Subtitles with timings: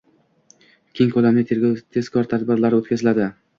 [1.01, 3.33] keng ko‘lamli tergov-tezkor tadbirlari o‘tkaziladi.